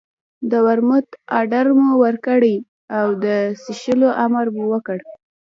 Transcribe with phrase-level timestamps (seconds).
[0.51, 1.07] د ورموت
[1.39, 2.41] اډر مو ورکړ
[2.99, 3.25] او د
[3.63, 4.97] څښلو امر مو وکړ.